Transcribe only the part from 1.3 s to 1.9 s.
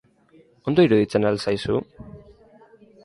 al zaizu?